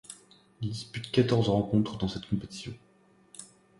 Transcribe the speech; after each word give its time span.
Il 0.61 0.69
dispute 0.71 1.11
quatorze 1.11 1.47
rencontres 1.49 1.99
dans 1.99 2.07
cette 2.07 2.25
compétition. 2.27 2.73